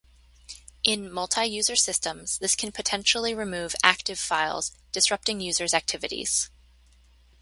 [0.83, 6.49] In multi-user systems, this can potentially remove "active" files, disrupting users' activities.